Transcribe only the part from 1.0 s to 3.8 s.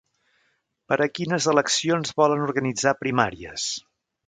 a quines eleccions volen organitzar primàries?